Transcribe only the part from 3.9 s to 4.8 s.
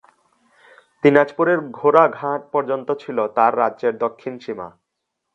দক্ষিণ সীমা।